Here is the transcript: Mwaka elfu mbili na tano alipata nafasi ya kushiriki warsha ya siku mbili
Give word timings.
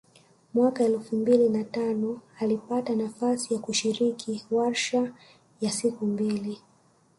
Mwaka 0.53 0.83
elfu 0.83 1.15
mbili 1.15 1.49
na 1.49 1.63
tano 1.63 2.21
alipata 2.39 2.95
nafasi 2.95 3.53
ya 3.53 3.59
kushiriki 3.59 4.45
warsha 4.51 5.13
ya 5.61 5.71
siku 5.71 6.05
mbili 6.05 6.59